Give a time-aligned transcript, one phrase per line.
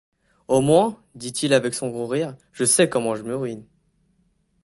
[0.47, 3.63] Au moins, dit-il avec son gros rire, je sais comment je me ruine.